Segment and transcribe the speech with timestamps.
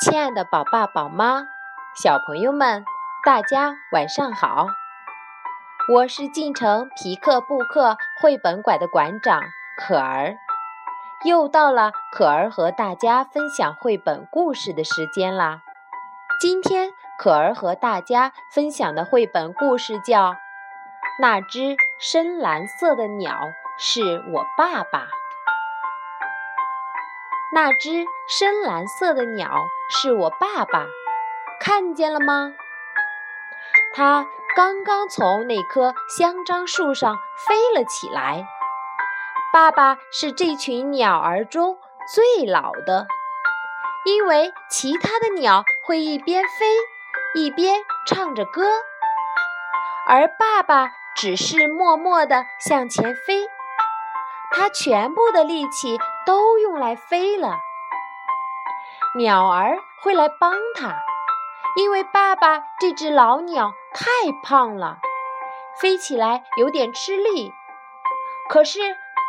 [0.00, 1.48] 亲爱的宝爸宝妈、
[1.96, 2.84] 小朋友们，
[3.26, 4.68] 大家晚上好！
[5.92, 9.42] 我是晋城皮克布克绘本馆的馆长
[9.76, 10.36] 可儿，
[11.24, 15.62] 又到了可儿和大家分享绘本故事的时间啦。
[16.40, 20.30] 今天可儿和大家分享的绘本故事叫
[21.20, 23.36] 《那只深蓝色的鸟
[23.80, 25.00] 是我爸爸》。
[27.52, 30.86] 那只深蓝色的鸟是我爸爸，
[31.60, 32.52] 看见了吗？
[33.94, 38.46] 它刚刚从那棵香樟树上飞了起来。
[39.50, 41.78] 爸爸是这群鸟儿中
[42.14, 43.06] 最老的，
[44.04, 46.66] 因为其他的鸟会一边飞
[47.34, 48.68] 一边唱着歌，
[50.06, 53.46] 而爸爸只是默默地向前飞。
[54.50, 57.56] 他全部的力气都用来飞了。
[59.16, 60.94] 鸟儿会来帮他，
[61.74, 64.10] 因为爸爸这只老鸟太
[64.42, 64.98] 胖了，
[65.80, 67.54] 飞起来有点吃力。
[68.50, 68.78] 可是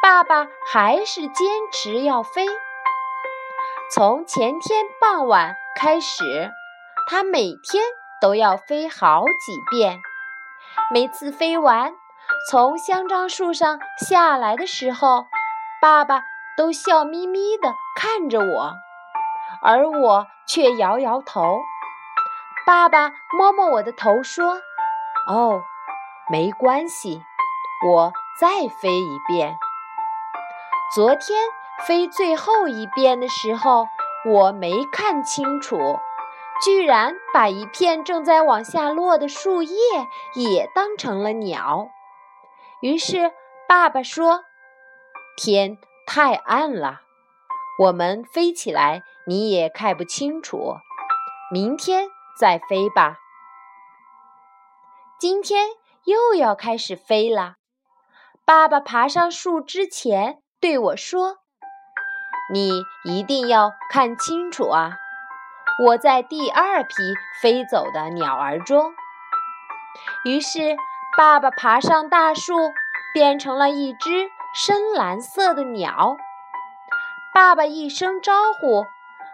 [0.02, 2.46] 爸爸还是坚持要飞。
[3.94, 6.52] 从前天傍晚开始，
[7.08, 7.82] 他每天
[8.20, 10.02] 都要飞好几遍。
[10.92, 11.94] 每次飞完，
[12.52, 15.28] 从香樟树上下来的时候，
[15.82, 16.23] 爸爸
[16.60, 18.74] 都笑眯眯地看着我，
[19.62, 21.62] 而我却摇摇头。
[22.66, 24.60] 爸爸摸摸我的头说
[25.26, 25.62] ：“哦，
[26.30, 27.24] 没关系，
[27.88, 29.58] 我再飞一遍。”
[30.94, 31.40] 昨天
[31.88, 33.88] 飞最后一遍的时候，
[34.26, 35.98] 我没看清楚。
[36.62, 39.73] 居然把一片正在往下落的树叶
[40.36, 41.88] 也当成了鸟。
[42.82, 43.32] 于是
[43.66, 44.44] 爸爸说
[45.42, 45.78] ：“天
[46.12, 47.02] 太暗了，
[47.78, 50.78] 我们飞起来你也看不清楚。
[51.52, 53.20] 明天再飞吧。”
[55.22, 55.68] 今天
[56.06, 57.58] 又要开始飞了。
[58.44, 61.38] 爸爸爬上树之前对我说
[62.52, 64.98] ：“你一定要看清楚啊！”
[65.86, 66.95] 我在第二批
[67.39, 68.95] 飞走的鸟儿中，
[70.26, 70.76] 于是
[71.16, 72.72] 爸爸爬上大树，
[73.14, 76.17] 变成了一只深蓝色的鸟。
[77.33, 78.86] 爸爸一声招呼，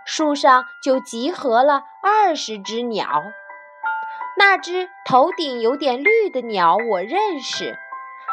[0.05, 3.23] 树上就集合了二十只鸟。
[4.37, 7.79] 那只头顶有点绿的鸟我认识，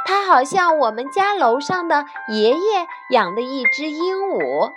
[0.05, 4.73] 它好像我们家楼上的爷爷养的一只鹦鹉。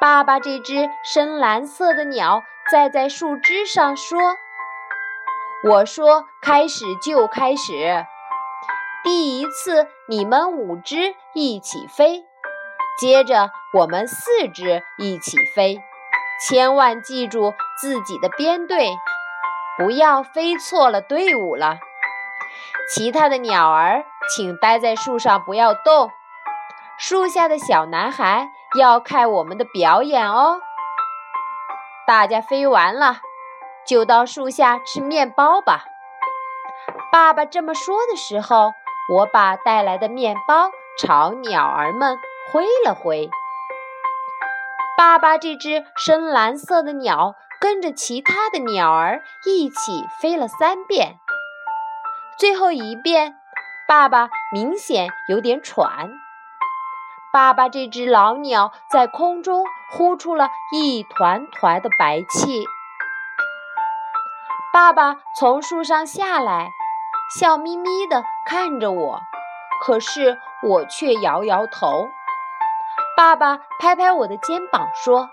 [0.00, 4.18] 爸爸这只深蓝色的鸟站在树枝上说
[5.64, 8.04] ：“我说开始就开始，
[9.08, 12.26] 第一次你们五只一起飞，
[12.98, 15.80] 接着我们四只一起飞，
[16.46, 18.90] 千万记住自己的编队，
[19.78, 21.78] 不要飞错了队伍了。
[22.94, 26.10] 其他的鸟儿请待在树上不要动，
[26.98, 30.60] 树下的小男孩。”要看我们的表演哦！
[32.06, 33.20] 大家飞完了，
[33.86, 35.86] 就到树下吃面包吧。
[37.10, 38.74] 爸爸这么说的时候，
[39.08, 42.18] 我把带来的面包朝鸟儿们
[42.52, 43.30] 挥了挥。
[44.96, 51.18] 爸爸这只深蓝色的鸟跟着其他的鸟儿一起飞了三遍。
[52.38, 53.36] 最后一遍，
[53.86, 56.10] 爸爸明显有点喘。
[57.32, 62.64] 爸爸这只老鸟在空中呼出了一团团的白气。
[64.72, 66.70] 爸爸从树上下来，
[67.28, 69.20] 笑眯眯地看着我，
[69.82, 72.08] 可是我却摇摇头。
[73.16, 75.28] 爸爸拍拍我的肩膀说：“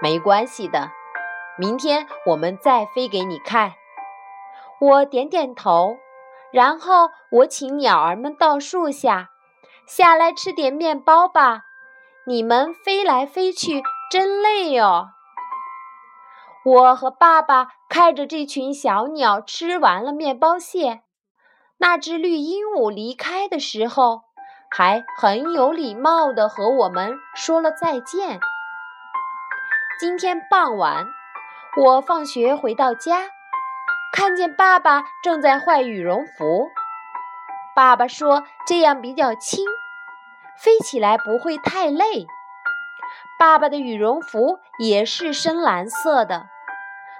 [0.00, 0.90] 没关系的，
[1.58, 3.74] 明天我们再飞给你看。”
[4.80, 5.98] 我点点头，
[6.52, 9.30] 然后我请鸟儿们到树下。
[9.86, 11.64] 下来吃点面包吧，
[12.26, 15.10] 你们飞来飞去真累哦。
[16.64, 21.02] 我和爸爸看着这群小鸟吃完了面包屑，
[21.76, 24.22] 那只绿鹦鹉离开的时候，
[24.70, 28.40] 还很有礼貌地和我们说了再见。
[30.00, 31.06] 今天傍晚，
[31.76, 33.28] 我放学回到家，
[34.10, 36.70] 看见爸爸正在换羽绒服。
[37.76, 39.66] 爸爸说：“这样比较轻，
[40.56, 42.26] 飞起来不会太累。”
[43.38, 46.46] 爸爸的羽绒服也是深蓝色的，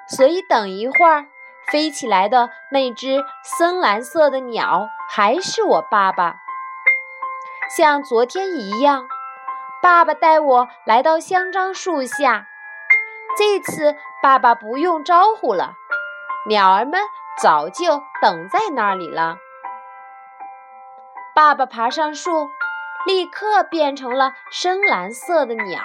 [0.06, 1.26] 所以等一会儿
[1.72, 3.24] 飞起来的那只
[3.58, 6.36] 深蓝色的鸟还是我爸爸。
[7.76, 9.08] 像昨天一样，
[9.82, 12.46] 爸爸带我来到香樟树下，
[13.36, 15.74] 这次爸爸不用招呼了，
[16.46, 17.00] 鸟儿们
[17.42, 19.38] 早就等在那里了。
[21.34, 22.50] 爸爸爬上树，
[23.06, 25.80] 立刻变成了深蓝色的鸟。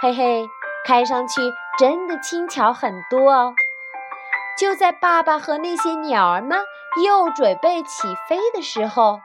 [0.00, 0.48] 嘿嘿，
[0.88, 3.52] 看上去真的轻巧很多哦。
[4.58, 6.58] 就在爸爸和那些鸟儿们
[7.04, 9.20] 又准备起飞的时候，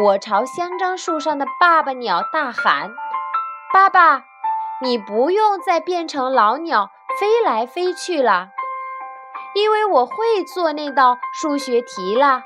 [0.00, 2.92] 我朝香樟树上的爸爸鸟大喊
[3.74, 4.22] ：“爸爸，
[4.80, 8.50] 你不用再变成老鸟飞来飞去了，
[9.56, 12.44] 因为我会做那道数学题了。”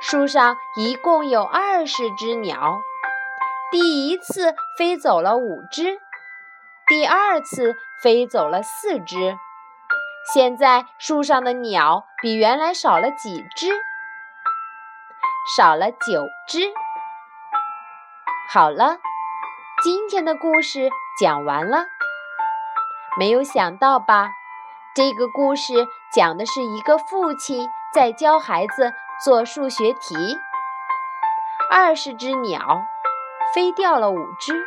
[0.00, 2.80] 树上一共有二十只鸟，
[3.70, 5.98] 第一次飞走了五只，
[6.90, 9.38] 第二次飞走了四只。
[10.34, 13.68] 现在树上的鸟比原来少了几只？
[15.56, 16.72] 少了九只。
[18.48, 18.98] 好了，
[19.84, 20.90] 今天的故事
[21.20, 21.84] 讲完了。
[23.16, 24.32] 没有想到吧？
[24.92, 25.72] 这个故事
[26.12, 28.92] 讲的是一个父亲在教孩子
[29.24, 30.16] 做数学题。
[31.70, 32.84] 二十只鸟
[33.54, 34.66] 飞掉了五只，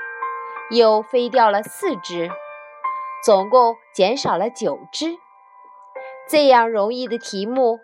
[0.71, 2.29] 又飞掉了四只，
[3.23, 5.17] 总共减少了九只。
[6.29, 7.79] 这样容易的题目，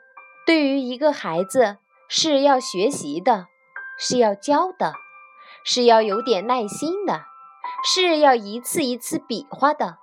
[0.46, 1.78] 对于一个孩子
[2.08, 3.48] 是要学习的，
[3.98, 4.94] 是要教的，
[5.64, 7.26] 是要有点耐心的，
[7.84, 9.98] 是要一次一次比划的，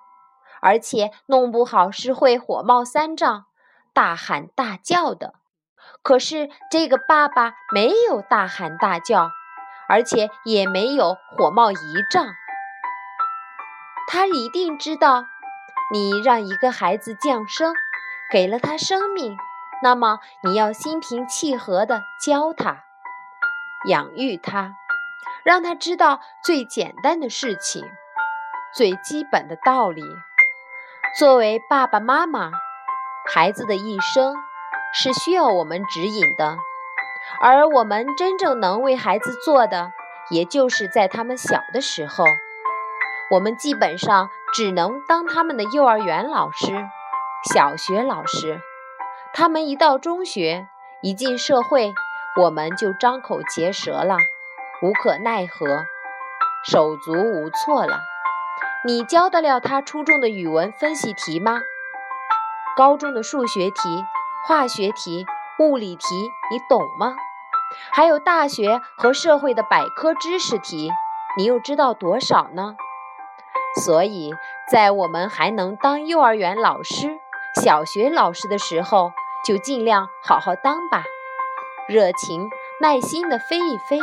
[0.60, 3.46] 而且弄不好是会火冒三丈、
[3.94, 5.34] 大喊大叫的。
[6.02, 9.30] 可是这个爸爸没有大喊大叫，
[9.88, 11.76] 而且也没有火冒一
[12.10, 12.26] 丈，
[14.08, 15.24] 他一定知道，
[15.92, 17.74] 你让一个孩子降生。
[18.28, 19.36] 给了他生命，
[19.84, 22.82] 那么你要心平气和地教他、
[23.88, 24.74] 养育他，
[25.44, 27.88] 让他知道最简单的事情、
[28.74, 30.02] 最基本的道理。
[31.16, 32.50] 作为爸爸妈妈，
[33.32, 34.34] 孩子的一生
[34.92, 36.56] 是需要我们指引的，
[37.40, 39.92] 而我们真正能为孩子做的，
[40.30, 42.24] 也就是在他们小的时候，
[43.30, 46.66] 我们基本上只能当他们的幼儿园老师。
[47.52, 48.60] 小学老师，
[49.32, 50.66] 他们一到中学，
[51.00, 51.94] 一进社会，
[52.40, 54.16] 我们就张口结舌了，
[54.82, 55.84] 无可奈何，
[56.64, 58.00] 手足无措了。
[58.84, 61.60] 你教得了他初中的语文分析题吗？
[62.76, 64.04] 高中的数学题、
[64.46, 65.26] 化学题、
[65.58, 66.04] 物理题，
[66.50, 67.16] 你懂吗？
[67.92, 70.90] 还有大学和社会的百科知识题，
[71.36, 72.76] 你又知道多少呢？
[73.84, 74.34] 所以
[74.70, 77.18] 在我们还能当幼儿园老师。
[77.62, 79.12] 小学老师的时候，
[79.46, 81.04] 就尽量好好当吧，
[81.88, 82.50] 热情
[82.82, 83.98] 耐心地飞一飞，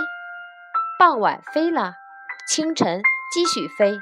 [0.98, 1.94] 傍晚飞了，
[2.48, 4.02] 清晨继续飞，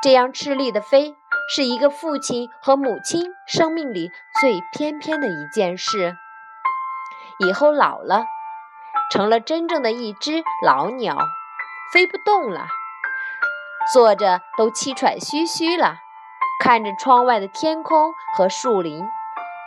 [0.00, 1.16] 这样吃力的飞，
[1.52, 6.16] 是一个父亲和母亲生命里最偏偏的一件事。
[7.40, 8.26] 以后老了，
[9.10, 11.18] 成了真正的一只老鸟，
[11.92, 12.68] 飞不动了，
[13.92, 15.96] 坐着都气喘吁吁了。
[16.62, 19.04] 看着窗外的天空和树林，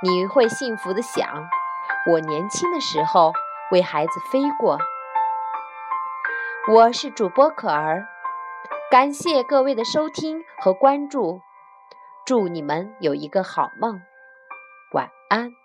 [0.03, 1.25] 你会幸福的想：
[2.11, 3.31] 我年轻的时候
[3.71, 4.77] 为孩子飞过。
[6.67, 8.05] 我是主播可儿，
[8.91, 11.41] 感谢各位的收听和关注，
[12.25, 14.01] 祝你们有一个好梦，
[14.91, 15.60] 晚安。